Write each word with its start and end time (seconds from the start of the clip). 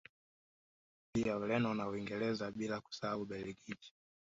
Pia 1.13 1.37
Ureno 1.37 1.73
na 1.73 1.87
Uingereza 1.89 2.51
bila 2.51 2.81
kuisahau 2.81 3.21
Ubelgiji 3.21 3.93